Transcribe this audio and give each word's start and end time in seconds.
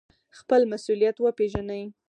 خپل 0.39 0.61
مسوولیت 0.71 1.15
وپیژنئ 1.19 1.83